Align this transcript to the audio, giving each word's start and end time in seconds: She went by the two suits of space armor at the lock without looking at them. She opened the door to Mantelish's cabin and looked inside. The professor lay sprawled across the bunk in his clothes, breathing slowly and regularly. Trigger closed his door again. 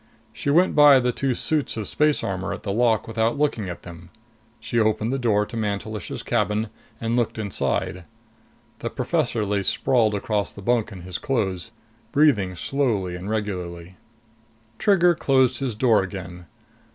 She 0.33 0.49
went 0.49 0.75
by 0.75 0.99
the 0.99 1.11
two 1.11 1.35
suits 1.35 1.77
of 1.77 1.87
space 1.87 2.23
armor 2.23 2.51
at 2.51 2.63
the 2.63 2.73
lock 2.73 3.07
without 3.07 3.37
looking 3.37 3.69
at 3.69 3.83
them. 3.83 4.09
She 4.59 4.79
opened 4.79 5.13
the 5.13 5.19
door 5.19 5.45
to 5.45 5.55
Mantelish's 5.55 6.23
cabin 6.23 6.71
and 6.99 7.15
looked 7.15 7.37
inside. 7.37 8.05
The 8.79 8.89
professor 8.89 9.45
lay 9.45 9.61
sprawled 9.61 10.15
across 10.15 10.53
the 10.53 10.63
bunk 10.63 10.91
in 10.91 11.01
his 11.03 11.19
clothes, 11.19 11.69
breathing 12.11 12.55
slowly 12.55 13.15
and 13.15 13.29
regularly. 13.29 13.95
Trigger 14.79 15.13
closed 15.13 15.59
his 15.59 15.75
door 15.75 16.01
again. 16.01 16.47